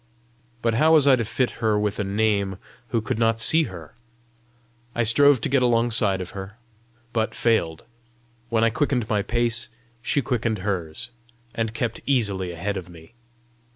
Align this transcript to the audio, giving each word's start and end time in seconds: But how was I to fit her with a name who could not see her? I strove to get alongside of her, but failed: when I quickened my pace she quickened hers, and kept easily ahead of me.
But 0.63 0.73
how 0.73 0.93
was 0.93 1.05
I 1.05 1.15
to 1.15 1.23
fit 1.23 1.51
her 1.61 1.77
with 1.77 1.99
a 1.99 2.03
name 2.03 2.57
who 2.87 3.01
could 3.01 3.19
not 3.19 3.39
see 3.39 3.65
her? 3.65 3.93
I 4.95 5.03
strove 5.03 5.39
to 5.41 5.47
get 5.47 5.61
alongside 5.61 6.21
of 6.21 6.31
her, 6.31 6.57
but 7.13 7.35
failed: 7.35 7.85
when 8.49 8.63
I 8.63 8.71
quickened 8.71 9.07
my 9.09 9.21
pace 9.21 9.69
she 10.01 10.23
quickened 10.23 10.57
hers, 10.65 11.11
and 11.53 11.75
kept 11.75 12.01
easily 12.07 12.49
ahead 12.51 12.77
of 12.77 12.89
me. 12.89 13.13